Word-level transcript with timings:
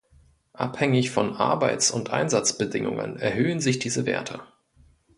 Abhängig 0.53 1.11
von 1.11 1.35
Arbeits- 1.35 1.91
und 1.91 2.09
Einsatzbedingungen 2.09 3.19
erhöhen 3.19 3.59
sich 3.59 3.77
diese 3.77 4.07
Werte. 4.07 4.41